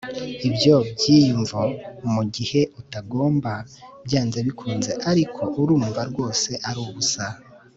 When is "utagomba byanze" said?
2.79-4.37